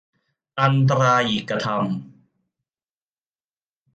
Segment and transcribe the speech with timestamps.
[0.59, 1.83] อันตรายิกธรรม